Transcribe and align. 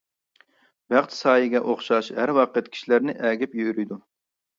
بەخت 0.93 1.11
سايىگە 1.17 1.61
ئوخشاش 1.73 2.09
ھەر 2.19 2.33
ۋاقىت 2.39 2.71
كىشىلەرنى 2.77 3.15
ئەگىپ 3.29 3.55
يۈرىدۇ. 3.61 3.99